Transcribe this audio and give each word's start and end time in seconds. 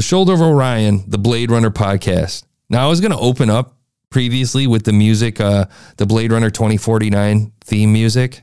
the 0.00 0.04
Shoulder 0.04 0.32
of 0.32 0.40
Orion, 0.40 1.04
the 1.06 1.18
Blade 1.18 1.50
Runner 1.50 1.68
podcast. 1.68 2.44
Now, 2.70 2.86
I 2.86 2.88
was 2.88 3.02
going 3.02 3.10
to 3.10 3.18
open 3.18 3.50
up 3.50 3.76
previously 4.08 4.66
with 4.66 4.84
the 4.84 4.94
music, 4.94 5.38
uh, 5.42 5.66
the 5.98 6.06
Blade 6.06 6.32
Runner 6.32 6.48
2049 6.48 7.52
theme 7.60 7.92
music. 7.92 8.40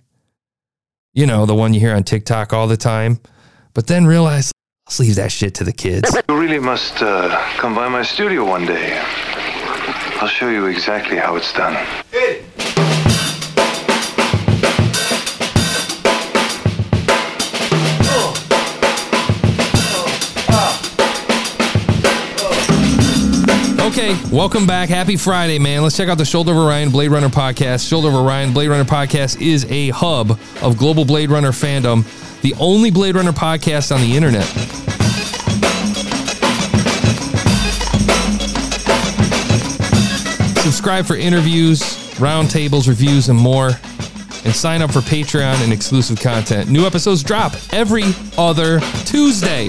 You 1.16 1.26
know, 1.26 1.48
the 1.48 1.56
one 1.56 1.74
you 1.74 1.80
hear 1.80 1.96
on 1.96 2.04
TikTok 2.04 2.54
all 2.54 2.68
the 2.68 2.78
time. 2.78 3.20
But 3.74 3.88
then 3.88 4.06
realized, 4.06 4.52
let's 4.88 5.00
leave 5.00 5.16
that 5.16 5.32
shit 5.32 5.56
to 5.56 5.64
the 5.64 5.74
kids. 5.74 6.16
You 6.30 6.40
really 6.40 6.60
must 6.60 7.02
uh, 7.02 7.36
come 7.58 7.74
by 7.74 7.90
my 7.90 8.04
studio 8.04 8.46
one 8.46 8.68
day. 8.68 8.96
I'll 10.22 10.28
show 10.28 10.50
you 10.50 10.68
exactly 10.68 11.18
how 11.18 11.38
it's 11.38 11.52
done. 11.54 11.74
Okay, 24.08 24.30
welcome 24.34 24.66
back. 24.66 24.88
Happy 24.88 25.18
Friday, 25.18 25.60
man. 25.60 25.84
Let's 25.84 25.98
check 25.98 26.08
out 26.08 26.18
the 26.18 26.24
Shoulder 26.24 26.52
of 26.52 26.58
Orion 26.58 26.92
Blade 26.92 27.12
Runner 27.12 27.28
podcast. 27.28 27.90
Shoulder 27.90 28.08
of 28.08 28.16
Orion 28.16 28.54
Blade 28.54 28.70
Runner 28.70 28.86
podcast 28.86 29.42
is 29.42 29.66
a 29.66 29.90
hub 29.90 30.40
of 30.62 30.78
global 30.78 31.04
Blade 31.04 31.30
Runner 31.30 31.52
fandom, 31.52 32.06
the 32.42 32.54
only 32.58 32.90
Blade 32.90 33.16
Runner 33.16 33.34
podcast 33.34 33.94
on 33.94 34.00
the 34.00 34.16
internet. 34.16 34.46
Subscribe 40.64 41.06
for 41.06 41.18
interviews, 41.18 41.82
roundtables, 42.16 42.88
reviews, 42.88 43.28
and 43.28 43.38
more. 43.38 43.72
And 44.46 44.56
sign 44.56 44.82
up 44.82 44.94
for 44.94 45.00
Patreon 45.00 45.62
and 45.62 45.74
exclusive 45.74 46.22
content. 46.22 46.70
New 46.70 46.86
episodes 46.86 47.24
drop 47.24 47.52
every 47.74 48.14
other 48.38 48.80
Tuesday. 49.04 49.68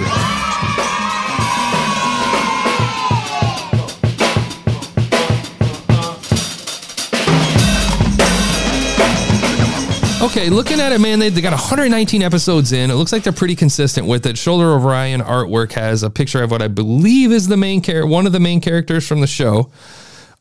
Okay, 10.20 10.50
looking 10.50 10.80
at 10.80 10.91
it, 10.91 11.00
man, 11.00 11.20
they, 11.20 11.28
they 11.28 11.41
got 11.41 11.52
119 11.52 12.22
episodes 12.22 12.72
in. 12.72 12.91
It 12.91 12.94
looks 12.94 13.12
like 13.12 13.22
they're 13.22 13.33
pretty 13.33 13.55
consistent 13.55 14.05
with 14.08 14.27
it. 14.27 14.36
Shoulder 14.36 14.74
of 14.74 14.84
Orion 14.84 15.20
artwork 15.20 15.70
has 15.72 16.02
a 16.02 16.11
picture 16.11 16.42
of 16.42 16.50
what 16.50 16.61
I 16.61 16.66
believe 16.66 17.30
is 17.30 17.47
the 17.47 17.56
main 17.56 17.80
character, 17.80 18.05
one 18.05 18.27
of 18.27 18.33
the 18.33 18.41
main 18.41 18.61
characters 18.61 19.06
from 19.06 19.20
the 19.20 19.28
show. 19.28 19.70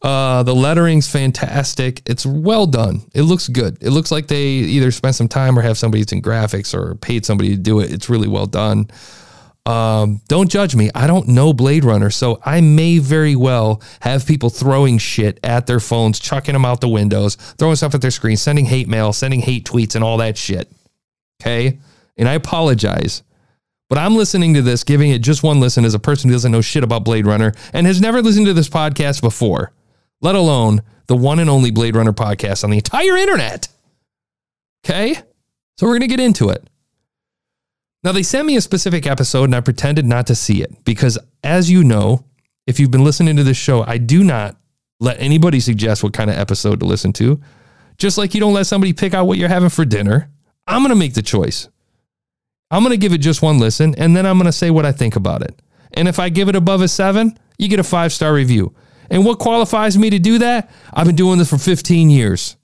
Uh, 0.02 0.42
the 0.42 0.54
lettering's 0.56 1.08
fantastic. 1.08 2.02
It's 2.08 2.26
well 2.26 2.66
done. 2.66 3.02
It 3.14 3.22
looks 3.22 3.48
good. 3.48 3.78
It 3.80 3.92
looks 3.92 4.12
like 4.12 4.26
they 4.26 4.46
either 4.46 4.90
spent 4.90 5.14
some 5.14 5.28
time 5.28 5.60
or 5.60 5.62
have 5.62 5.78
somebody 5.78 6.02
that's 6.02 6.12
in 6.12 6.24
graphics 6.24 6.74
or 6.74 6.96
paid 6.96 7.24
somebody 7.24 7.52
to 7.52 7.58
do 7.58 7.80
it. 7.80 7.94
It's 7.94 8.10
really 8.10 8.28
well 8.28 8.48
done. 8.48 8.90
Um, 9.68 10.22
don't 10.30 10.50
judge 10.50 10.78
me. 10.78 10.90
I 10.96 11.08
don't 11.08 11.28
know 11.28 11.52
Blade 11.52 11.84
Runner, 11.84 12.10
so 12.10 12.40
I 12.46 12.62
may 12.62 13.00
very 13.00 13.36
well 13.36 13.82
have 14.00 14.26
people 14.26 14.50
throwing 14.50 14.98
shit 14.98 15.42
at 15.44 15.68
their 15.68 15.82
phones, 15.82 16.20
chucking 16.22 16.54
them 16.54 16.64
out 16.64 16.80
the 16.80 16.88
windows, 16.88 17.36
throwing 17.36 17.76
stuff 17.76 17.94
at 17.94 18.02
their 18.02 18.10
screen, 18.10 18.38
sending 18.38 18.64
hate 18.64 18.88
mail, 18.88 19.12
sending 19.12 19.42
hate 19.42 19.66
tweets, 19.66 19.96
and 19.96 20.06
all 20.06 20.18
that 20.18 20.38
shit. 20.38 20.72
Okay. 21.42 21.80
And 22.16 22.30
I 22.30 22.34
apologize. 22.34 23.24
But 23.90 23.98
I'm 23.98 24.16
listening 24.16 24.54
to 24.54 24.62
this, 24.62 24.86
giving 24.86 25.12
it 25.12 25.20
just 25.20 25.44
one 25.44 25.60
listen 25.60 25.84
as 25.84 25.94
a 25.94 26.00
person 26.00 26.30
who 26.30 26.36
doesn't 26.36 26.52
know 26.52 26.62
shit 26.62 26.86
about 26.86 27.04
Blade 27.04 27.26
Runner 27.26 27.54
and 27.74 27.86
has 27.88 28.00
never 28.00 28.22
listened 28.22 28.46
to 28.46 28.54
this 28.54 28.70
podcast 28.70 29.22
before, 29.22 29.74
let 30.22 30.36
alone 30.36 30.82
the 31.08 31.16
one 31.18 31.40
and 31.40 31.50
only 31.50 31.72
Blade 31.72 31.98
Runner 31.98 32.14
podcast 32.14 32.64
on 32.64 32.70
the 32.70 32.78
entire 32.78 33.18
internet. 33.18 33.68
Okay. 34.86 35.16
So 35.78 35.86
we're 35.86 36.00
going 36.00 36.02
to 36.02 36.08
get 36.08 36.22
into 36.22 36.50
it. 36.50 36.70
Now, 38.04 38.12
they 38.12 38.24
sent 38.24 38.46
me 38.46 38.56
a 38.56 38.62
specific 38.62 39.06
episode 39.08 39.46
and 39.46 39.56
I 39.56 39.62
pretended 39.62 40.06
not 40.06 40.28
to 40.28 40.36
see 40.36 40.62
it 40.62 40.84
because, 40.86 41.18
as 41.44 41.70
you 41.70 41.84
know, 41.84 42.26
if 42.66 42.80
you've 42.80 42.92
been 42.92 43.04
listening 43.04 43.38
to 43.38 43.44
this 43.44 43.58
show, 43.58 43.84
I 43.84 43.98
do 43.98 44.24
not 44.24 44.58
let 45.00 45.20
anybody 45.20 45.60
suggest 45.60 46.04
what 46.04 46.14
kind 46.14 46.30
of 46.30 46.38
episode 46.38 46.80
to 46.82 46.86
listen 46.86 47.14
to. 47.14 47.42
Just 47.98 48.18
like 48.18 48.34
you 48.34 48.40
don't 48.40 48.54
let 48.54 48.68
somebody 48.68 48.94
pick 48.94 49.14
out 49.14 49.26
what 49.26 49.38
you're 49.38 49.50
having 49.50 49.70
for 49.70 49.86
dinner, 49.86 50.30
I'm 50.68 50.82
going 50.82 50.90
to 50.90 50.96
make 50.96 51.14
the 51.14 51.22
choice. 51.22 51.70
I'm 52.70 52.84
going 52.84 52.92
to 52.92 52.98
give 52.98 53.14
it 53.14 53.20
just 53.20 53.42
one 53.42 53.60
listen 53.60 53.96
and 53.96 54.16
then 54.16 54.26
I'm 54.26 54.38
going 54.38 54.46
to 54.46 54.52
say 54.52 54.70
what 54.70 54.86
I 54.86 54.92
think 54.92 55.16
about 55.16 55.42
it. 55.42 55.60
And 55.94 56.08
if 56.08 56.20
I 56.20 56.30
give 56.30 56.50
it 56.50 56.56
above 56.56 56.82
a 56.82 56.88
seven, 56.88 57.38
you 57.58 57.70
get 57.70 57.80
a 57.80 57.84
five 57.84 58.12
star 58.12 58.34
review. 58.34 58.76
And 59.10 59.26
what 59.26 59.40
qualifies 59.40 59.98
me 59.98 60.10
to 60.10 60.20
do 60.20 60.40
that? 60.40 60.70
I've 60.94 61.08
been 61.08 61.16
doing 61.16 61.40
this 61.40 61.50
for 61.50 61.58
15 61.58 62.10
years. 62.10 62.57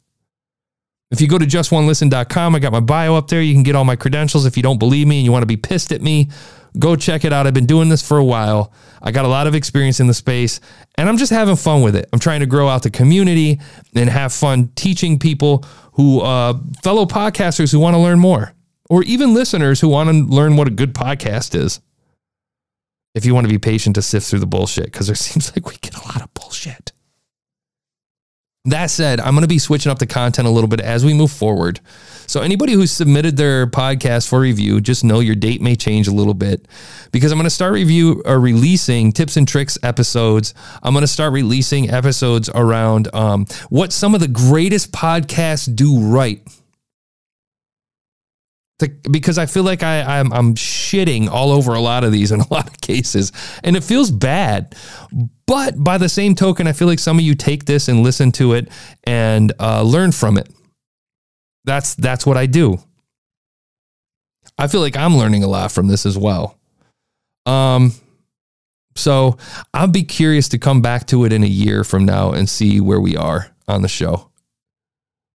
If 1.13 1.21
you 1.21 1.27
go 1.27 1.37
to 1.37 1.45
justonelisten.com, 1.45 2.55
I 2.55 2.59
got 2.59 2.71
my 2.71 2.79
bio 2.79 3.13
up 3.13 3.27
there. 3.27 3.39
You 3.39 3.53
can 3.53 3.61
get 3.61 3.75
all 3.75 3.85
my 3.85 3.95
credentials. 3.95 4.47
If 4.47 4.57
you 4.57 4.63
don't 4.63 4.79
believe 4.79 5.05
me 5.05 5.17
and 5.19 5.25
you 5.25 5.31
want 5.31 5.43
to 5.43 5.47
be 5.47 5.57
pissed 5.57 5.91
at 5.91 6.01
me, 6.01 6.31
go 6.79 6.95
check 6.95 7.23
it 7.23 7.31
out. 7.31 7.45
I've 7.45 7.53
been 7.53 7.67
doing 7.67 7.87
this 7.87 8.05
for 8.05 8.17
a 8.17 8.23
while. 8.23 8.73
I 8.99 9.11
got 9.11 9.23
a 9.23 9.27
lot 9.27 9.45
of 9.45 9.53
experience 9.53 9.99
in 9.99 10.07
the 10.07 10.15
space 10.15 10.59
and 10.95 11.07
I'm 11.07 11.17
just 11.17 11.31
having 11.31 11.55
fun 11.55 11.83
with 11.83 11.95
it. 11.95 12.09
I'm 12.11 12.17
trying 12.17 12.39
to 12.39 12.47
grow 12.47 12.67
out 12.67 12.81
the 12.81 12.89
community 12.89 13.59
and 13.93 14.09
have 14.09 14.33
fun 14.33 14.69
teaching 14.75 15.19
people 15.19 15.63
who, 15.91 16.21
uh, 16.21 16.57
fellow 16.81 17.05
podcasters 17.05 17.71
who 17.71 17.79
want 17.79 17.93
to 17.93 17.99
learn 17.99 18.17
more, 18.17 18.51
or 18.89 19.03
even 19.03 19.35
listeners 19.35 19.79
who 19.79 19.89
want 19.89 20.09
to 20.09 20.15
learn 20.15 20.57
what 20.57 20.67
a 20.67 20.71
good 20.71 20.95
podcast 20.95 21.53
is. 21.53 21.79
If 23.13 23.23
you 23.23 23.35
want 23.35 23.45
to 23.45 23.53
be 23.53 23.59
patient 23.59 23.93
to 23.97 24.01
sift 24.01 24.25
through 24.25 24.39
the 24.39 24.47
bullshit, 24.47 24.85
because 24.85 25.05
there 25.05 25.15
seems 25.27 25.55
like 25.55 25.69
we 25.69 25.75
get 25.79 25.95
a 25.95 26.07
lot 26.07 26.23
of 26.23 26.33
bullshit. 26.33 26.42
That 28.65 28.89
said, 28.89 29.19
I'm 29.19 29.33
going 29.33 29.41
to 29.41 29.47
be 29.49 29.59
switching 29.59 29.91
up 29.91 29.99
the 29.99 30.07
content 30.07 30.47
a 30.47 30.51
little 30.51 30.69
bit 30.69 30.79
as 30.79 31.03
we 31.03 31.13
move 31.13 31.31
forward. 31.31 31.81
So, 32.27 32.39
anybody 32.39 32.71
who's 32.71 32.91
submitted 32.91 33.35
their 33.35 33.67
podcast 33.67 34.29
for 34.29 34.39
review, 34.39 34.79
just 34.79 35.03
know 35.03 35.19
your 35.19 35.35
date 35.35 35.61
may 35.61 35.75
change 35.75 36.07
a 36.07 36.13
little 36.13 36.33
bit 36.33 36.65
because 37.11 37.33
I'm 37.33 37.37
going 37.37 37.43
to 37.43 37.49
start 37.49 37.73
review 37.73 38.21
or 38.25 38.39
releasing 38.39 39.11
tips 39.11 39.35
and 39.35 39.45
tricks 39.45 39.77
episodes. 39.83 40.53
I'm 40.81 40.93
going 40.93 41.01
to 41.01 41.07
start 41.07 41.33
releasing 41.33 41.89
episodes 41.89 42.49
around 42.55 43.13
um, 43.13 43.47
what 43.67 43.91
some 43.91 44.15
of 44.15 44.21
the 44.21 44.29
greatest 44.29 44.93
podcasts 44.93 45.75
do 45.75 45.99
right 45.99 46.41
because 49.09 49.37
I 49.37 49.45
feel 49.45 49.63
like 49.63 49.83
I, 49.83 50.19
I'm, 50.19 50.33
I'm 50.33 50.55
shitting 50.55 51.29
all 51.29 51.51
over 51.51 51.73
a 51.73 51.79
lot 51.79 52.03
of 52.03 52.11
these 52.11 52.31
in 52.31 52.41
a 52.41 52.47
lot 52.53 52.67
of 52.67 52.81
cases, 52.81 53.31
and 53.63 53.75
it 53.75 53.83
feels 53.83 54.11
bad. 54.11 54.75
But 55.45 55.81
by 55.81 55.97
the 55.97 56.09
same 56.09 56.35
token, 56.35 56.67
I 56.67 56.73
feel 56.73 56.87
like 56.87 56.99
some 56.99 57.17
of 57.17 57.23
you 57.23 57.35
take 57.35 57.65
this 57.65 57.87
and 57.87 58.03
listen 58.03 58.31
to 58.33 58.53
it 58.53 58.69
and 59.03 59.51
uh, 59.59 59.83
learn 59.83 60.11
from 60.11 60.37
it. 60.37 60.49
That's 61.65 61.95
that's 61.95 62.25
what 62.25 62.37
I 62.37 62.45
do. 62.45 62.79
I 64.57 64.67
feel 64.67 64.81
like 64.81 64.97
I'm 64.97 65.17
learning 65.17 65.43
a 65.43 65.47
lot 65.47 65.71
from 65.71 65.87
this 65.87 66.05
as 66.05 66.17
well. 66.17 66.59
Um, 67.45 67.93
so 68.95 69.37
I'll 69.73 69.87
be 69.87 70.03
curious 70.03 70.49
to 70.49 70.59
come 70.59 70.81
back 70.81 71.07
to 71.07 71.25
it 71.25 71.33
in 71.33 71.43
a 71.43 71.47
year 71.47 71.83
from 71.83 72.05
now 72.05 72.31
and 72.31 72.47
see 72.47 72.79
where 72.79 72.99
we 72.99 73.17
are 73.17 73.53
on 73.67 73.81
the 73.81 73.87
show. 73.87 74.29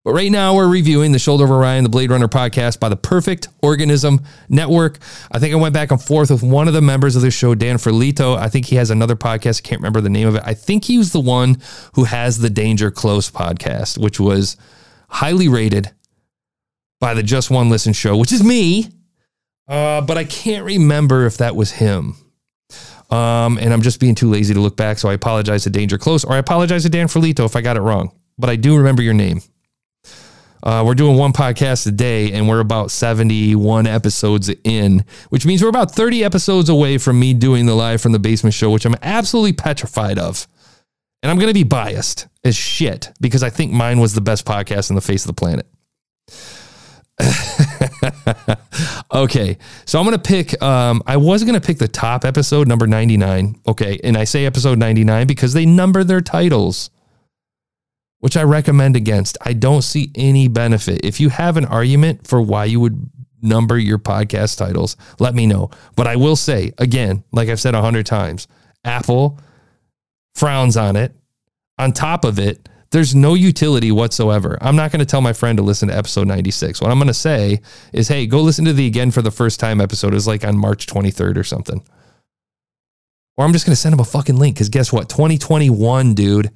But 0.08 0.14
right 0.14 0.32
now, 0.32 0.54
we're 0.54 0.70
reviewing 0.70 1.12
the 1.12 1.18
Shoulder 1.18 1.44
of 1.44 1.50
Orion, 1.50 1.84
the 1.84 1.90
Blade 1.90 2.10
Runner 2.10 2.28
podcast 2.28 2.80
by 2.80 2.88
the 2.88 2.96
Perfect 2.96 3.48
Organism 3.60 4.24
Network. 4.48 5.00
I 5.30 5.38
think 5.38 5.52
I 5.52 5.58
went 5.58 5.74
back 5.74 5.90
and 5.90 6.02
forth 6.02 6.30
with 6.30 6.42
one 6.42 6.66
of 6.66 6.72
the 6.72 6.80
members 6.80 7.14
of 7.14 7.20
the 7.20 7.30
show, 7.30 7.54
Dan 7.54 7.76
Ferlito. 7.76 8.34
I 8.34 8.48
think 8.48 8.64
he 8.64 8.76
has 8.76 8.88
another 8.90 9.16
podcast. 9.16 9.60
I 9.62 9.68
can't 9.68 9.82
remember 9.82 10.00
the 10.00 10.08
name 10.08 10.26
of 10.26 10.34
it. 10.36 10.42
I 10.46 10.54
think 10.54 10.84
he 10.84 10.96
was 10.96 11.12
the 11.12 11.20
one 11.20 11.58
who 11.92 12.04
has 12.04 12.38
the 12.38 12.48
Danger 12.48 12.90
Close 12.90 13.30
podcast, 13.30 13.98
which 13.98 14.18
was 14.18 14.56
highly 15.10 15.46
rated 15.46 15.90
by 17.00 17.12
the 17.12 17.22
Just 17.22 17.50
One 17.50 17.68
Listen 17.68 17.92
show, 17.92 18.16
which 18.16 18.32
is 18.32 18.42
me. 18.42 18.88
Uh, 19.68 20.00
but 20.00 20.16
I 20.16 20.24
can't 20.24 20.64
remember 20.64 21.26
if 21.26 21.36
that 21.36 21.54
was 21.54 21.72
him. 21.72 22.16
Um, 23.10 23.58
and 23.58 23.74
I'm 23.74 23.82
just 23.82 24.00
being 24.00 24.14
too 24.14 24.30
lazy 24.30 24.54
to 24.54 24.60
look 24.60 24.78
back. 24.78 24.96
So 25.00 25.10
I 25.10 25.12
apologize 25.12 25.64
to 25.64 25.70
Danger 25.70 25.98
Close, 25.98 26.24
or 26.24 26.32
I 26.32 26.38
apologize 26.38 26.84
to 26.84 26.88
Dan 26.88 27.08
Ferlito 27.08 27.44
if 27.44 27.54
I 27.54 27.60
got 27.60 27.76
it 27.76 27.82
wrong. 27.82 28.18
But 28.38 28.48
I 28.48 28.56
do 28.56 28.74
remember 28.74 29.02
your 29.02 29.12
name. 29.12 29.42
Uh, 30.62 30.82
we're 30.84 30.94
doing 30.94 31.16
one 31.16 31.32
podcast 31.32 31.86
a 31.86 31.90
day 31.90 32.32
and 32.32 32.48
we're 32.48 32.60
about 32.60 32.90
71 32.90 33.86
episodes 33.86 34.50
in, 34.64 35.04
which 35.30 35.46
means 35.46 35.62
we're 35.62 35.68
about 35.68 35.92
30 35.92 36.24
episodes 36.24 36.68
away 36.68 36.98
from 36.98 37.18
me 37.20 37.34
doing 37.34 37.66
the 37.66 37.74
live 37.74 38.00
from 38.00 38.12
the 38.12 38.18
basement 38.18 38.54
show, 38.54 38.70
which 38.70 38.84
I'm 38.84 38.96
absolutely 39.02 39.52
petrified 39.52 40.18
of. 40.18 40.46
And 41.22 41.30
I'm 41.30 41.36
going 41.36 41.48
to 41.48 41.54
be 41.54 41.64
biased 41.64 42.28
as 42.44 42.56
shit 42.56 43.10
because 43.20 43.42
I 43.42 43.50
think 43.50 43.72
mine 43.72 44.00
was 44.00 44.14
the 44.14 44.20
best 44.20 44.44
podcast 44.44 44.90
on 44.90 44.94
the 44.94 45.00
face 45.00 45.24
of 45.24 45.28
the 45.28 45.34
planet. 45.34 45.66
okay, 49.12 49.58
so 49.84 49.98
I'm 49.98 50.04
gonna 50.04 50.18
pick. 50.18 50.60
Um, 50.62 51.02
I 51.06 51.16
was 51.16 51.42
gonna 51.42 51.60
pick 51.60 51.78
the 51.78 51.88
top 51.88 52.24
episode, 52.24 52.68
number 52.68 52.86
99. 52.86 53.60
Okay, 53.66 53.98
and 54.04 54.16
I 54.16 54.22
say 54.24 54.46
episode 54.46 54.78
99 54.78 55.26
because 55.26 55.52
they 55.52 55.66
number 55.66 56.04
their 56.04 56.20
titles 56.20 56.90
which 58.20 58.36
I 58.36 58.42
recommend 58.42 58.96
against. 58.96 59.38
I 59.42 59.52
don't 59.52 59.82
see 59.82 60.10
any 60.14 60.48
benefit. 60.48 61.04
If 61.04 61.20
you 61.20 61.28
have 61.30 61.56
an 61.56 61.64
argument 61.66 62.26
for 62.26 62.42
why 62.42 62.64
you 62.66 62.80
would 62.80 63.10
number 63.42 63.78
your 63.78 63.98
podcast 63.98 64.58
titles, 64.58 64.96
let 65.20 65.34
me 65.34 65.46
know. 65.46 65.70
But 65.96 66.06
I 66.06 66.16
will 66.16 66.36
say, 66.36 66.72
again, 66.78 67.24
like 67.32 67.48
I've 67.48 67.60
said 67.60 67.74
a 67.74 67.82
hundred 67.82 68.06
times, 68.06 68.48
Apple 68.84 69.38
frowns 70.34 70.76
on 70.76 70.96
it. 70.96 71.14
On 71.78 71.92
top 71.92 72.24
of 72.24 72.38
it, 72.38 72.68
there's 72.90 73.14
no 73.14 73.34
utility 73.34 73.92
whatsoever. 73.92 74.58
I'm 74.60 74.76
not 74.76 74.90
going 74.92 75.00
to 75.00 75.06
tell 75.06 75.20
my 75.20 75.32
friend 75.34 75.58
to 75.58 75.62
listen 75.62 75.88
to 75.88 75.96
episode 75.96 76.26
96. 76.26 76.80
What 76.80 76.90
I'm 76.90 76.98
going 76.98 77.08
to 77.08 77.14
say 77.14 77.60
is, 77.92 78.08
hey, 78.08 78.26
go 78.26 78.40
listen 78.40 78.64
to 78.66 78.72
the 78.72 78.86
again 78.86 79.10
for 79.10 79.22
the 79.22 79.30
first 79.30 79.60
time 79.60 79.80
episode. 79.80 80.14
Is 80.14 80.26
like 80.26 80.44
on 80.44 80.56
March 80.56 80.86
23rd 80.86 81.36
or 81.36 81.44
something 81.44 81.82
Or 83.36 83.44
I'm 83.44 83.52
just 83.52 83.66
going 83.66 83.74
to 83.74 83.80
send 83.80 83.92
him 83.94 84.00
a 84.00 84.04
fucking 84.04 84.36
link 84.38 84.56
because 84.56 84.70
guess 84.70 84.92
what? 84.92 85.08
2021, 85.08 86.14
dude. 86.14 86.50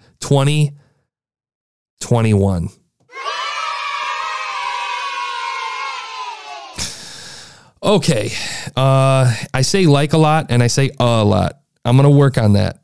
2021. 2.03 2.69
Okay. 7.83 8.31
Uh, 8.77 9.35
I 9.53 9.63
say 9.63 9.87
like 9.87 10.13
a 10.13 10.19
lot 10.19 10.47
and 10.51 10.63
I 10.63 10.69
say 10.69 10.91
a 11.01 11.25
lot. 11.25 11.61
I'm 11.85 11.97
going 11.97 12.09
to 12.09 12.17
work 12.17 12.39
on 12.39 12.53
that. 12.53 12.79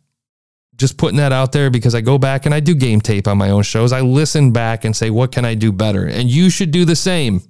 Just 0.77 0.97
putting 0.97 1.19
that 1.19 1.33
out 1.33 1.53
there 1.53 1.71
because 1.71 1.95
I 1.95 2.01
go 2.01 2.19
back 2.19 2.47
and 2.47 2.55
I 2.55 2.61
do 2.61 2.75
game 2.75 3.01
tape 3.01 3.27
on 3.27 3.39
my 3.39 3.51
own 3.51 3.63
shows. 3.63 3.93
I 3.93 4.01
listen 4.01 4.53
back 4.53 4.85
and 4.85 4.97
say, 4.97 5.11
what 5.11 5.33
can 5.33 5.45
I 5.45 5.55
do 5.55 5.73
better? 5.73 6.07
And 6.07 6.29
you 6.29 6.51
should 6.51 6.71
do 6.71 6.85
the 6.85 6.97
same. 6.97 7.43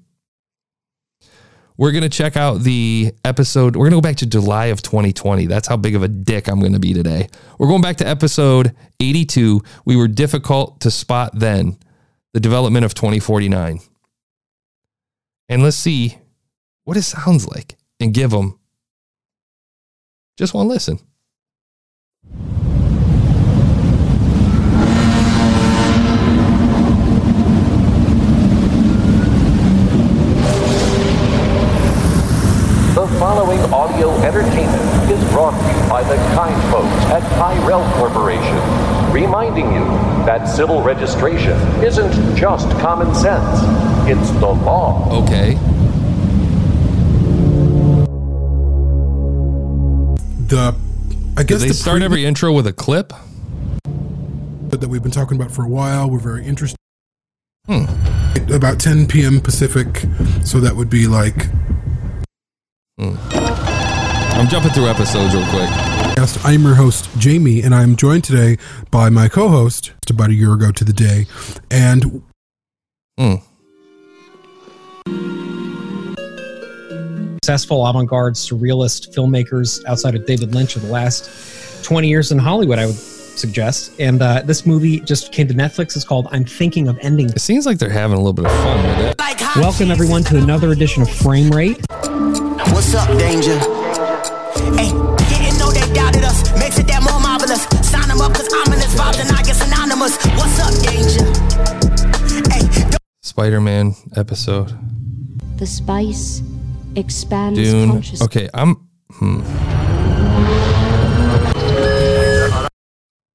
We're 1.78 1.92
going 1.92 2.02
to 2.02 2.08
check 2.08 2.36
out 2.36 2.62
the 2.62 3.14
episode. 3.24 3.76
We're 3.76 3.88
going 3.88 3.92
to 3.92 3.96
go 3.98 4.00
back 4.08 4.16
to 4.16 4.26
July 4.26 4.66
of 4.66 4.82
2020. 4.82 5.46
That's 5.46 5.68
how 5.68 5.76
big 5.76 5.94
of 5.94 6.02
a 6.02 6.08
dick 6.08 6.48
I'm 6.48 6.58
going 6.58 6.72
to 6.72 6.80
be 6.80 6.92
today. 6.92 7.28
We're 7.56 7.68
going 7.68 7.82
back 7.82 7.98
to 7.98 8.06
episode 8.06 8.74
82. 8.98 9.62
We 9.84 9.94
were 9.94 10.08
difficult 10.08 10.80
to 10.80 10.90
spot 10.90 11.38
then, 11.38 11.78
the 12.34 12.40
development 12.40 12.84
of 12.84 12.94
2049. 12.94 13.78
And 15.48 15.62
let's 15.62 15.76
see 15.76 16.18
what 16.82 16.96
it 16.96 17.02
sounds 17.02 17.46
like 17.46 17.76
and 18.00 18.12
give 18.12 18.32
them 18.32 18.58
just 20.36 20.54
one 20.54 20.66
listen. 20.66 20.98
Following 33.98 34.22
audio 34.22 34.26
entertainment 34.26 35.10
is 35.10 35.30
brought 35.30 35.58
to 35.58 35.82
you 35.82 35.88
by 35.88 36.02
the 36.02 36.16
kind 36.34 36.54
folks 36.72 37.04
at 37.10 37.22
Tyrell 37.38 37.84
Corporation, 37.94 39.12
reminding 39.12 39.72
you 39.72 39.84
that 40.26 40.44
civil 40.44 40.82
registration 40.82 41.56
isn't 41.82 42.36
just 42.36 42.68
common 42.78 43.14
sense, 43.14 43.60
it's 44.08 44.30
the 44.40 44.46
law. 44.48 45.22
Okay. 45.24 45.54
the 50.48 50.74
I 51.36 51.42
Do 51.42 51.46
guess 51.48 51.60
they 51.60 51.68
the 51.68 51.74
start 51.74 51.98
pre- 51.98 52.04
every 52.06 52.24
intro 52.24 52.52
with 52.52 52.66
a 52.66 52.72
clip? 52.72 53.12
that 54.70 54.86
we've 54.88 55.02
been 55.02 55.10
talking 55.10 55.36
about 55.36 55.50
for 55.50 55.64
a 55.64 55.68
while. 55.68 56.08
We're 56.10 56.18
very 56.20 56.44
interested. 56.46 56.76
Hmm. 57.66 57.84
About 58.52 58.78
10 58.78 59.08
p.m. 59.08 59.40
Pacific, 59.40 60.04
so 60.44 60.60
that 60.60 60.76
would 60.76 60.88
be 60.88 61.06
like 61.08 61.48
I'm 64.38 64.46
jumping 64.48 64.70
through 64.70 64.88
episodes 64.88 65.34
real 65.34 65.44
quick. 65.46 65.68
podcast. 65.68 66.44
I'm 66.44 66.62
your 66.62 66.74
host 66.76 67.08
Jamie, 67.18 67.60
and 67.62 67.74
I'm 67.74 67.96
joined 67.96 68.22
today 68.24 68.56
by 68.90 69.08
my 69.10 69.28
co-host 69.28 69.86
just 69.86 70.10
about 70.10 70.30
a 70.30 70.34
year 70.34 70.52
ago 70.52 70.70
to 70.70 70.84
the 70.84 70.92
day, 70.92 71.26
and 71.70 72.22
Hmm. 73.18 73.34
successful 77.42 77.84
avant-garde 77.86 78.34
surrealist 78.34 79.12
filmmakers 79.14 79.84
outside 79.86 80.14
of 80.14 80.24
David 80.26 80.54
Lynch 80.54 80.76
of 80.76 80.82
the 80.82 80.88
last 80.88 81.82
20 81.82 82.06
years 82.08 82.30
in 82.30 82.38
Hollywood, 82.38 82.78
I 82.78 82.86
would 82.86 82.94
suggest. 82.94 83.90
And 83.98 84.20
uh, 84.22 84.42
this 84.44 84.66
movie 84.66 85.00
just 85.00 85.32
came 85.32 85.48
to 85.48 85.54
Netflix. 85.54 85.96
It's 85.96 86.04
called 86.04 86.28
I'm 86.30 86.44
Thinking 86.44 86.88
of 86.88 86.98
Ending. 87.00 87.30
It 87.30 87.40
seems 87.40 87.64
like 87.66 87.78
they're 87.78 87.88
having 87.90 88.14
a 88.16 88.20
little 88.20 88.34
bit 88.34 88.44
of 88.44 88.52
fun 88.52 88.86
with 88.86 88.98
it. 89.10 89.16
Welcome 89.56 89.90
everyone 89.90 90.22
to 90.24 90.36
another 90.36 90.70
edition 90.72 91.02
of 91.02 91.10
Frame 91.10 91.50
Rate. 91.50 91.80
What's 91.90 92.94
up, 92.94 93.08
danger? 93.18 93.58
Hey, 94.76 94.90
didn't 95.28 95.58
know 95.58 95.70
they 95.70 95.86
doubted 95.94 96.24
us. 96.24 96.52
Makes 96.58 96.78
it 96.78 96.86
that 96.88 97.02
more 97.02 97.20
marvelous. 97.20 97.64
Sign 97.86 98.08
them 98.08 98.20
up, 98.20 98.32
cause 98.34 98.48
ominous 98.52 98.94
vibes 98.94 99.20
and 99.20 99.30
I 99.32 99.42
get 99.42 99.56
synonymous. 99.56 100.16
What's 100.36 100.58
up, 100.60 100.74
danger? 100.84 101.24
Hey, 102.52 102.90
Spider 103.22 103.60
Man 103.60 103.94
episode. 104.16 104.72
The 105.58 105.66
spice 105.66 106.42
expands 106.96 107.58
Dune. 107.58 107.90
consciousness. 107.90 108.22
Okay, 108.22 108.48
I'm. 108.54 108.88
Hmm. 109.12 109.40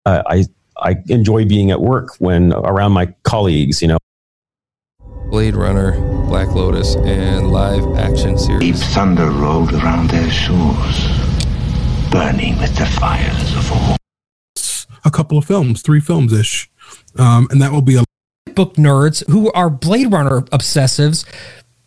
uh, 0.05 0.21
I 0.27 0.45
I 0.77 0.95
enjoy 1.09 1.45
being 1.45 1.71
at 1.71 1.81
work 1.81 2.15
when 2.19 2.53
around 2.53 2.91
my 2.91 3.07
colleagues. 3.23 3.81
You 3.81 3.89
know, 3.89 3.97
Blade 5.29 5.55
Runner, 5.55 5.93
Black 6.23 6.49
Lotus, 6.49 6.95
and 6.95 7.51
live 7.51 7.85
action 7.97 8.37
series. 8.37 8.59
Deep 8.59 8.75
series. 8.75 8.93
thunder 8.93 9.29
rolled 9.29 9.73
around 9.73 10.09
their 10.09 10.29
shores, 10.29 11.07
burning 12.11 12.57
with 12.59 12.75
the 12.75 12.85
fires 12.99 13.55
of 13.55 13.71
war. 13.71 13.97
a 15.05 15.11
couple 15.11 15.37
of 15.37 15.45
films, 15.45 15.81
three 15.81 15.99
films 15.99 16.33
ish, 16.33 16.69
um, 17.17 17.47
and 17.51 17.61
that 17.61 17.71
will 17.71 17.81
be 17.81 17.95
a 17.95 18.03
Book 18.55 18.75
nerds 18.75 19.27
who 19.29 19.51
are 19.53 19.69
Blade 19.69 20.11
Runner 20.11 20.41
obsessives, 20.41 21.25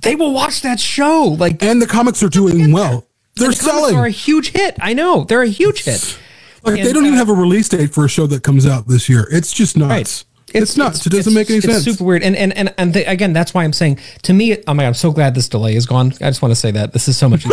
they 0.01 0.15
will 0.15 0.33
watch 0.33 0.63
that 0.63 0.81
show. 0.81 1.37
Like 1.39 1.63
and 1.63 1.81
the 1.81 1.87
comics 1.87 2.23
are 2.23 2.29
doing 2.29 2.73
well. 2.73 3.07
They're 3.37 3.51
the 3.51 3.57
comics 3.57 3.61
selling. 3.61 3.97
are 3.97 4.07
a 4.07 4.11
huge 4.11 4.53
hit. 4.53 4.77
I 4.81 4.93
know 4.93 5.25
they're 5.25 5.43
a 5.43 5.49
huge 5.49 5.85
hit. 5.85 6.19
Like 6.63 6.83
they 6.83 6.93
don't 6.93 7.05
even 7.05 7.15
uh, 7.15 7.19
have 7.19 7.29
a 7.29 7.35
release 7.35 7.69
date 7.69 7.95
for 7.95 8.05
a 8.05 8.09
show 8.09 8.27
that 8.27 8.43
comes 8.43 8.67
out 8.67 8.89
this 8.89 9.09
year. 9.09 9.29
It's 9.31 9.53
just 9.53 9.77
nuts. 9.77 10.25
It's, 10.55 10.77
nuts. 10.77 11.05
it 11.07 11.11
doesn't 11.11 11.35
make 11.35 11.51
any 11.51 11.59
it's 11.59 11.67
sense. 11.67 11.85
super 11.85 12.05
weird. 12.05 12.23
And 12.23 12.37
and 12.37 12.57
and 12.57 12.73
and 12.79 12.95
the, 12.95 13.09
again, 13.11 13.33
that's 13.33 13.53
why 13.53 13.65
I'm 13.65 13.73
saying 13.73 13.99
to 14.23 14.33
me, 14.33 14.57
oh 14.67 14.75
my 14.75 14.85
god, 14.85 14.89
I'm 14.89 14.95
so 14.95 15.11
glad 15.11 15.35
this 15.35 15.49
delay 15.49 15.75
is 15.75 15.87
gone. 15.87 16.13
I 16.21 16.31
just 16.31 16.41
want 16.41 16.53
to 16.53 16.57
say 16.57 16.71
that 16.71 16.93
this 16.93 17.09
is 17.09 17.17
so 17.17 17.29
much 17.29 17.45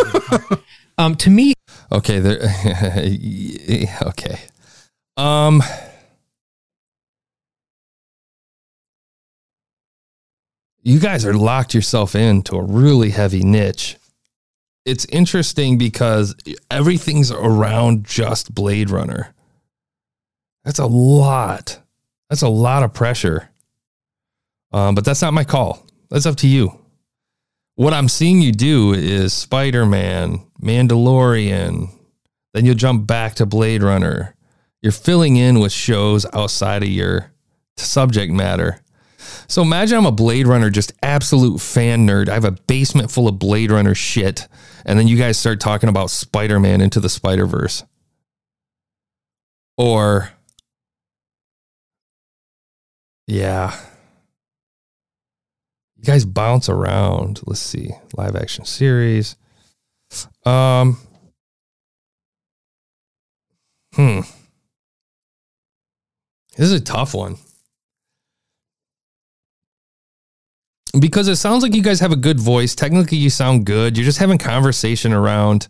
um, 0.97 1.15
to 1.15 1.29
me, 1.29 1.53
Okay, 1.93 2.19
there. 2.19 2.39
okay. 4.07 4.39
Um. 5.15 5.61
You 10.81 10.99
guys 10.99 11.23
are 11.25 11.33
locked 11.33 11.73
yourself 11.73 12.13
into 12.15 12.55
a 12.55 12.63
really 12.63 13.11
heavy 13.11 13.41
niche. 13.43 13.95
It's 14.85 15.05
interesting 15.05 15.77
because 15.77 16.35
everything's 16.69 17.31
around 17.31 18.05
just 18.05 18.53
Blade 18.53 18.89
Runner. 18.89 19.33
That's 20.65 20.79
a 20.79 20.85
lot. 20.87 21.79
That's 22.33 22.41
a 22.41 22.49
lot 22.49 22.81
of 22.81 22.95
pressure. 22.95 23.51
Um, 24.71 24.95
but 24.95 25.05
that's 25.05 25.21
not 25.21 25.35
my 25.35 25.43
call. 25.43 25.85
That's 26.09 26.25
up 26.25 26.35
to 26.37 26.47
you. 26.47 26.79
What 27.75 27.93
I'm 27.93 28.09
seeing 28.09 28.41
you 28.41 28.51
do 28.51 28.91
is 28.91 29.35
Spider 29.35 29.85
Man, 29.85 30.43
Mandalorian, 30.59 31.91
then 32.55 32.65
you'll 32.65 32.73
jump 32.73 33.05
back 33.05 33.35
to 33.35 33.45
Blade 33.45 33.83
Runner. 33.83 34.35
You're 34.81 34.91
filling 34.91 35.35
in 35.35 35.59
with 35.59 35.71
shows 35.71 36.25
outside 36.33 36.81
of 36.81 36.89
your 36.89 37.31
subject 37.77 38.33
matter. 38.33 38.81
So 39.47 39.61
imagine 39.61 39.99
I'm 39.99 40.07
a 40.07 40.11
Blade 40.11 40.47
Runner, 40.47 40.71
just 40.71 40.91
absolute 41.03 41.61
fan 41.61 42.07
nerd. 42.07 42.29
I 42.29 42.33
have 42.33 42.45
a 42.45 42.51
basement 42.53 43.11
full 43.11 43.27
of 43.27 43.37
Blade 43.37 43.69
Runner 43.69 43.93
shit. 43.93 44.47
And 44.87 44.97
then 44.97 45.07
you 45.07 45.17
guys 45.17 45.37
start 45.37 45.59
talking 45.59 45.87
about 45.87 46.09
Spider 46.09 46.59
Man 46.59 46.81
into 46.81 46.99
the 46.99 47.09
Spider 47.09 47.45
Verse. 47.45 47.83
Or, 49.77 50.31
yeah. 53.27 53.75
You 55.97 56.03
guys 56.03 56.25
bounce 56.25 56.69
around. 56.69 57.41
Let's 57.45 57.61
see. 57.61 57.91
Live 58.17 58.35
action 58.35 58.65
series. 58.65 59.35
Um, 60.45 60.97
Hmm. 63.95 64.21
This 66.57 66.67
is 66.67 66.71
a 66.71 66.79
tough 66.79 67.13
one. 67.13 67.37
Because 70.99 71.27
it 71.27 71.37
sounds 71.37 71.63
like 71.63 71.75
you 71.75 71.81
guys 71.81 71.99
have 71.99 72.11
a 72.11 72.15
good 72.17 72.39
voice. 72.39 72.75
Technically, 72.75 73.17
you 73.17 73.29
sound 73.29 73.65
good. 73.65 73.97
You're 73.97 74.05
just 74.05 74.19
having 74.19 74.37
conversation 74.37 75.13
around 75.13 75.67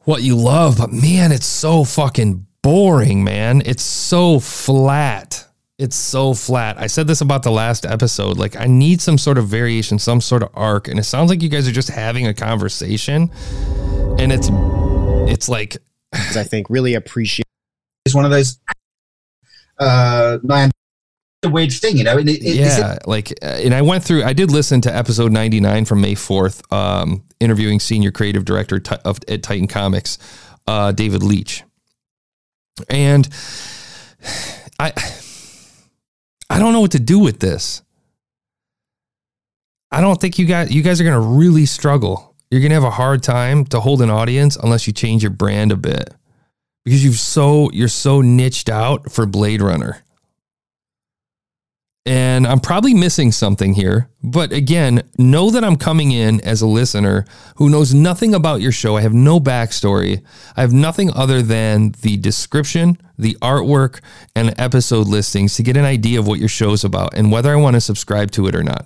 what 0.00 0.22
you 0.22 0.36
love. 0.36 0.78
But 0.78 0.92
man, 0.92 1.32
it's 1.32 1.46
so 1.46 1.84
fucking 1.84 2.46
boring, 2.62 3.24
man. 3.24 3.62
It's 3.64 3.82
so 3.82 4.38
flat. 4.38 5.46
It's 5.78 5.96
so 5.96 6.34
flat. 6.34 6.78
I 6.78 6.86
said 6.86 7.06
this 7.06 7.20
about 7.22 7.42
the 7.42 7.50
last 7.50 7.84
episode. 7.86 8.36
Like, 8.38 8.56
I 8.56 8.66
need 8.66 9.00
some 9.00 9.18
sort 9.18 9.38
of 9.38 9.48
variation, 9.48 9.98
some 9.98 10.20
sort 10.20 10.42
of 10.42 10.50
arc. 10.54 10.86
And 10.86 10.98
it 10.98 11.04
sounds 11.04 11.30
like 11.30 11.42
you 11.42 11.48
guys 11.48 11.66
are 11.66 11.72
just 11.72 11.88
having 11.88 12.26
a 12.26 12.34
conversation. 12.34 13.30
And 14.18 14.30
it's, 14.32 14.48
it's 15.32 15.48
like, 15.48 15.78
I 16.12 16.44
think 16.44 16.68
really 16.70 16.94
appreciate. 16.94 17.46
It's 18.04 18.14
one 18.14 18.24
of 18.24 18.30
those 18.30 18.60
uh, 19.78 20.38
nine 20.42 20.70
a 21.44 21.48
weird 21.50 21.72
thing, 21.72 21.96
you 21.96 22.04
know. 22.04 22.18
And 22.18 22.28
it, 22.28 22.42
it, 22.42 22.56
it's- 22.58 22.78
yeah, 22.78 22.98
like, 23.06 23.32
uh, 23.42 23.46
and 23.46 23.74
I 23.74 23.82
went 23.82 24.04
through. 24.04 24.22
I 24.22 24.32
did 24.32 24.50
listen 24.52 24.80
to 24.82 24.94
episode 24.94 25.32
ninety 25.32 25.58
nine 25.58 25.84
from 25.84 26.00
May 26.00 26.14
fourth, 26.14 26.70
um, 26.72 27.24
interviewing 27.40 27.80
senior 27.80 28.12
creative 28.12 28.44
director 28.44 28.78
ti- 28.78 28.96
of 29.04 29.18
at 29.26 29.42
Titan 29.42 29.66
Comics, 29.66 30.18
uh, 30.68 30.92
David 30.92 31.22
Leach, 31.24 31.64
and 32.88 33.28
I, 34.78 34.92
I 36.52 36.58
don't 36.58 36.74
know 36.74 36.82
what 36.82 36.90
to 36.90 37.00
do 37.00 37.18
with 37.18 37.40
this. 37.40 37.80
I 39.90 40.02
don't 40.02 40.20
think 40.20 40.38
you 40.38 40.44
guys, 40.44 40.70
you 40.70 40.82
guys 40.82 41.00
are 41.00 41.04
going 41.04 41.14
to 41.14 41.28
really 41.38 41.64
struggle. 41.64 42.36
You're 42.50 42.60
going 42.60 42.72
to 42.72 42.74
have 42.74 42.84
a 42.84 42.90
hard 42.90 43.22
time 43.22 43.64
to 43.66 43.80
hold 43.80 44.02
an 44.02 44.10
audience 44.10 44.56
unless 44.56 44.86
you 44.86 44.92
change 44.92 45.22
your 45.22 45.30
brand 45.30 45.72
a 45.72 45.76
bit, 45.76 46.12
because 46.84 47.02
you've 47.02 47.14
so 47.14 47.70
you're 47.72 47.88
so 47.88 48.20
niched 48.20 48.68
out 48.68 49.10
for 49.10 49.24
Blade 49.24 49.62
Runner. 49.62 50.02
And 52.04 52.48
I'm 52.48 52.58
probably 52.58 52.94
missing 52.94 53.30
something 53.30 53.74
here, 53.74 54.08
but 54.24 54.52
again, 54.52 55.08
know 55.18 55.50
that 55.50 55.62
I'm 55.62 55.76
coming 55.76 56.10
in 56.10 56.40
as 56.40 56.60
a 56.60 56.66
listener 56.66 57.24
who 57.56 57.70
knows 57.70 57.94
nothing 57.94 58.34
about 58.34 58.60
your 58.60 58.72
show. 58.72 58.96
I 58.96 59.02
have 59.02 59.14
no 59.14 59.38
backstory. 59.38 60.20
I 60.56 60.62
have 60.62 60.72
nothing 60.72 61.12
other 61.14 61.42
than 61.42 61.92
the 62.02 62.16
description, 62.16 62.98
the 63.16 63.36
artwork, 63.40 64.00
and 64.34 64.52
episode 64.58 65.06
listings 65.06 65.54
to 65.56 65.62
get 65.62 65.76
an 65.76 65.84
idea 65.84 66.18
of 66.18 66.26
what 66.26 66.40
your 66.40 66.48
show's 66.48 66.82
about 66.82 67.14
and 67.14 67.30
whether 67.30 67.52
I 67.52 67.56
want 67.56 67.74
to 67.74 67.80
subscribe 67.80 68.32
to 68.32 68.48
it 68.48 68.56
or 68.56 68.64
not. 68.64 68.84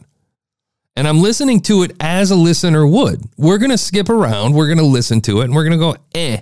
And 0.94 1.08
I'm 1.08 1.22
listening 1.22 1.60
to 1.62 1.84
it 1.84 1.92
as 2.00 2.30
a 2.30 2.36
listener 2.36 2.86
would. 2.86 3.22
We're 3.38 3.58
going 3.58 3.70
to 3.70 3.78
skip 3.78 4.10
around, 4.10 4.52
we're 4.52 4.68
going 4.68 4.76
to 4.76 4.84
listen 4.84 5.22
to 5.22 5.40
it, 5.40 5.44
and 5.44 5.54
we're 5.54 5.64
going 5.64 5.78
to 5.78 5.78
go, 5.78 5.96
eh. 6.14 6.40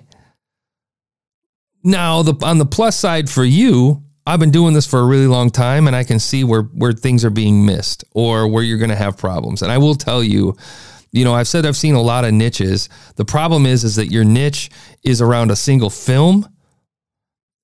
Now, 1.84 2.22
the, 2.22 2.34
on 2.44 2.58
the 2.58 2.66
plus 2.66 2.98
side 2.98 3.30
for 3.30 3.44
you, 3.44 4.03
I've 4.26 4.40
been 4.40 4.50
doing 4.50 4.72
this 4.72 4.86
for 4.86 5.00
a 5.00 5.04
really 5.04 5.26
long 5.26 5.50
time 5.50 5.86
and 5.86 5.94
I 5.94 6.04
can 6.04 6.18
see 6.18 6.44
where 6.44 6.62
where 6.62 6.92
things 6.92 7.24
are 7.24 7.30
being 7.30 7.66
missed 7.66 8.04
or 8.12 8.48
where 8.48 8.62
you're 8.62 8.78
going 8.78 8.90
to 8.90 8.96
have 8.96 9.18
problems. 9.18 9.62
And 9.62 9.70
I 9.70 9.78
will 9.78 9.94
tell 9.94 10.22
you, 10.22 10.56
you 11.12 11.24
know, 11.24 11.34
I've 11.34 11.48
said 11.48 11.66
I've 11.66 11.76
seen 11.76 11.94
a 11.94 12.00
lot 12.00 12.24
of 12.24 12.32
niches. 12.32 12.88
The 13.16 13.24
problem 13.24 13.66
is 13.66 13.84
is 13.84 13.96
that 13.96 14.10
your 14.10 14.24
niche 14.24 14.70
is 15.02 15.20
around 15.20 15.50
a 15.50 15.56
single 15.56 15.90
film. 15.90 16.48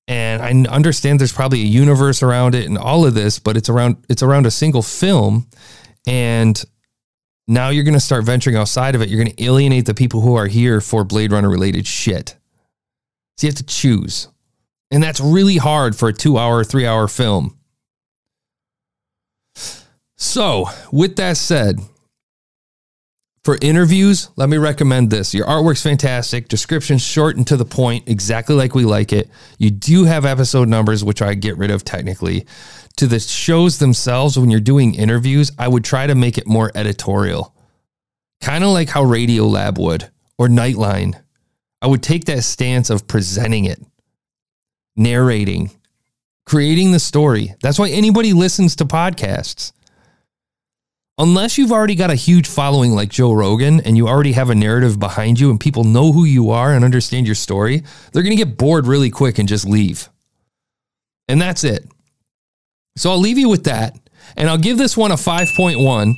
And 0.06 0.42
I 0.42 0.72
understand 0.72 1.20
there's 1.20 1.32
probably 1.32 1.60
a 1.60 1.66
universe 1.66 2.22
around 2.22 2.54
it 2.54 2.66
and 2.66 2.76
all 2.76 3.06
of 3.06 3.14
this, 3.14 3.38
but 3.38 3.56
it's 3.56 3.68
around 3.68 4.04
it's 4.08 4.22
around 4.22 4.44
a 4.44 4.50
single 4.50 4.82
film 4.82 5.46
and 6.06 6.62
now 7.48 7.70
you're 7.70 7.84
going 7.84 7.94
to 7.94 8.00
start 8.00 8.24
venturing 8.24 8.56
outside 8.56 8.94
of 8.94 9.02
it. 9.02 9.08
You're 9.08 9.22
going 9.22 9.34
to 9.34 9.44
alienate 9.44 9.86
the 9.86 9.94
people 9.94 10.20
who 10.20 10.36
are 10.36 10.46
here 10.46 10.80
for 10.80 11.04
Blade 11.04 11.32
Runner 11.32 11.50
related 11.50 11.86
shit. 11.86 12.36
So 13.36 13.46
you 13.46 13.50
have 13.50 13.56
to 13.56 13.64
choose. 13.66 14.28
And 14.90 15.02
that's 15.02 15.20
really 15.20 15.56
hard 15.56 15.94
for 15.94 16.08
a 16.08 16.12
two 16.12 16.36
hour, 16.36 16.64
three 16.64 16.86
hour 16.86 17.06
film. 17.08 17.56
So, 20.16 20.66
with 20.92 21.16
that 21.16 21.36
said, 21.38 21.80
for 23.42 23.56
interviews, 23.62 24.28
let 24.36 24.50
me 24.50 24.58
recommend 24.58 25.08
this. 25.08 25.32
Your 25.32 25.46
artwork's 25.46 25.82
fantastic, 25.82 26.46
description's 26.48 27.00
short 27.00 27.36
and 27.36 27.46
to 27.46 27.56
the 27.56 27.64
point, 27.64 28.06
exactly 28.06 28.54
like 28.54 28.74
we 28.74 28.84
like 28.84 29.14
it. 29.14 29.30
You 29.58 29.70
do 29.70 30.04
have 30.04 30.26
episode 30.26 30.68
numbers, 30.68 31.02
which 31.02 31.22
I 31.22 31.32
get 31.32 31.56
rid 31.56 31.70
of 31.70 31.82
technically. 31.82 32.46
To 32.96 33.06
the 33.06 33.18
shows 33.18 33.78
themselves, 33.78 34.38
when 34.38 34.50
you're 34.50 34.60
doing 34.60 34.94
interviews, 34.94 35.52
I 35.58 35.68
would 35.68 35.84
try 35.84 36.06
to 36.06 36.14
make 36.14 36.36
it 36.36 36.46
more 36.46 36.70
editorial, 36.74 37.54
kind 38.42 38.62
of 38.62 38.70
like 38.70 38.90
how 38.90 39.04
Radiolab 39.04 39.78
would 39.78 40.10
or 40.36 40.48
Nightline. 40.48 41.18
I 41.80 41.86
would 41.86 42.02
take 42.02 42.26
that 42.26 42.42
stance 42.42 42.90
of 42.90 43.08
presenting 43.08 43.64
it 43.64 43.80
narrating, 44.96 45.70
creating 46.46 46.92
the 46.92 46.98
story. 46.98 47.54
That's 47.62 47.78
why 47.78 47.90
anybody 47.90 48.32
listens 48.32 48.76
to 48.76 48.84
podcasts. 48.84 49.72
Unless 51.18 51.58
you've 51.58 51.72
already 51.72 51.94
got 51.94 52.10
a 52.10 52.14
huge 52.14 52.48
following 52.48 52.92
like 52.92 53.10
Joe 53.10 53.32
Rogan 53.32 53.80
and 53.80 53.94
you 53.94 54.08
already 54.08 54.32
have 54.32 54.48
a 54.48 54.54
narrative 54.54 54.98
behind 54.98 55.38
you 55.38 55.50
and 55.50 55.60
people 55.60 55.84
know 55.84 56.12
who 56.12 56.24
you 56.24 56.48
are 56.50 56.72
and 56.72 56.82
understand 56.82 57.26
your 57.26 57.34
story, 57.34 57.82
they're 58.12 58.22
going 58.22 58.36
to 58.36 58.42
get 58.42 58.56
bored 58.56 58.86
really 58.86 59.10
quick 59.10 59.38
and 59.38 59.46
just 59.46 59.66
leave. 59.66 60.08
And 61.28 61.40
that's 61.40 61.62
it. 61.62 61.86
So 62.96 63.10
I'll 63.10 63.18
leave 63.18 63.36
you 63.36 63.50
with 63.50 63.64
that. 63.64 63.98
And 64.36 64.48
I'll 64.48 64.58
give 64.58 64.78
this 64.78 64.96
one 64.96 65.10
a 65.10 65.16
5.1. 65.16 66.16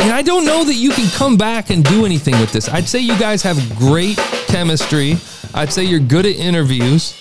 And 0.00 0.12
I 0.12 0.22
don't 0.22 0.44
know 0.44 0.64
that 0.64 0.74
you 0.74 0.90
can 0.92 1.10
come 1.10 1.36
back 1.36 1.70
and 1.70 1.84
do 1.84 2.04
anything 2.04 2.38
with 2.40 2.52
this. 2.52 2.68
I'd 2.68 2.88
say 2.88 3.00
you 3.00 3.18
guys 3.18 3.42
have 3.42 3.56
great 3.76 4.16
chemistry. 4.46 5.16
I'd 5.54 5.72
say 5.72 5.84
you're 5.84 6.00
good 6.00 6.26
at 6.26 6.34
interviews. 6.34 7.20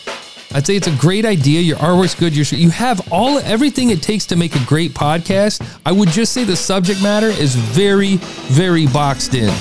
I'd 0.56 0.66
say 0.66 0.75
it's 0.75 0.88
a 0.88 0.96
great 0.98 1.24
idea. 1.24 1.62
Your 1.62 1.78
artwork's 1.78 2.16
good. 2.16 2.36
You 2.36 2.70
have 2.72 3.12
all 3.12 3.38
everything 3.40 3.92
it 3.92 4.02
takes 4.02 4.25
to 4.28 4.36
make 4.36 4.56
a 4.56 4.66
great 4.66 4.92
podcast. 4.92 5.62
I 5.86 5.92
would 5.92 6.10
just 6.10 6.34
say 6.34 6.44
the 6.44 6.56
subject 6.56 7.02
matter 7.02 7.28
is 7.28 7.56
very, 7.56 8.18
very 8.50 8.88
boxed 8.88 9.36
in. 9.36 9.54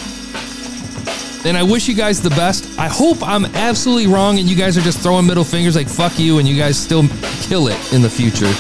And 1.45 1.57
I 1.57 1.63
wish 1.63 1.89
you 1.89 1.95
guys 1.95 2.23
the 2.23 2.31
best. 2.31 2.79
I 2.79 2.89
hope 2.89 3.19
I'm 3.23 3.45
absolutely 3.57 4.07
wrong 4.07 4.39
and 4.39 4.49
you 4.49 4.57
guys 4.57 4.79
are 4.79 4.83
just 4.83 5.01
throwing 5.01 5.27
middle 5.27 5.45
fingers 5.45 5.77
like 5.77 5.89
fuck 5.89 6.19
you 6.19 6.39
and 6.39 6.49
you 6.49 6.57
guys 6.57 6.79
still 6.79 7.03
kill 7.41 7.69
it 7.69 7.93
in 7.93 8.01
the 8.01 8.11
future. 8.11 8.53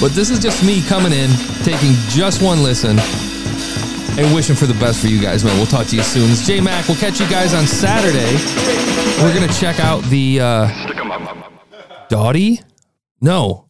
But 0.00 0.12
this 0.12 0.30
is 0.30 0.38
just 0.38 0.64
me 0.64 0.82
coming 0.88 1.12
in, 1.12 1.30
taking 1.64 1.92
just 2.08 2.42
one 2.42 2.62
listen, 2.62 2.96
and 4.18 4.34
wishing 4.34 4.54
for 4.56 4.66
the 4.66 4.74
best 4.74 5.00
for 5.00 5.06
you 5.08 5.20
guys, 5.20 5.44
man. 5.44 5.56
We'll 5.56 5.66
talk 5.66 5.86
to 5.88 5.96
you 5.96 6.02
soon. 6.02 6.30
It's 6.30 6.46
J 6.46 6.60
Mac. 6.60 6.86
We'll 6.88 6.96
catch 6.98 7.20
you 7.20 7.28
guys 7.28 7.54
on 7.54 7.66
Saturday. 7.66 8.32
We're 9.22 9.34
gonna 9.34 9.52
check 9.52 9.80
out 9.80 10.02
the 10.04 10.40
uh 10.40 12.08
Dottie? 12.08 12.60
No. 13.20 13.68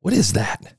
What 0.00 0.12
is 0.14 0.34
that? 0.34 0.74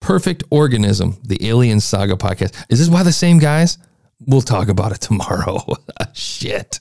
Perfect 0.00 0.42
Organism, 0.50 1.18
the 1.22 1.46
Alien 1.48 1.80
Saga 1.80 2.14
podcast. 2.16 2.54
Is 2.68 2.78
this 2.78 2.88
why 2.88 3.02
the 3.02 3.12
same 3.12 3.38
guys? 3.38 3.78
We'll 4.26 4.40
talk 4.42 4.68
about 4.68 4.92
it 4.92 5.00
tomorrow. 5.00 5.64
Shit. 6.14 6.80